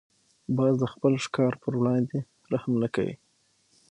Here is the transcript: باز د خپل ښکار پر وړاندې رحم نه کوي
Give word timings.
باز 0.57 0.73
د 0.81 0.85
خپل 0.93 1.13
ښکار 1.25 1.53
پر 1.63 1.73
وړاندې 1.79 2.17
رحم 2.53 2.73
نه 2.83 2.87
کوي 2.95 3.15